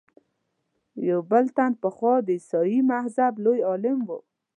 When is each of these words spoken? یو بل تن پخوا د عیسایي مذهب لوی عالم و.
یو 1.09 1.19
بل 1.31 1.45
تن 1.55 1.71
پخوا 1.81 2.15
د 2.25 2.27
عیسایي 2.37 2.79
مذهب 2.91 3.33
لوی 3.43 3.59
عالم 3.69 3.99
و. 4.07 4.09